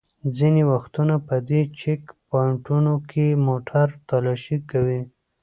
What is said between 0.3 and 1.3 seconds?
ځینې وختونه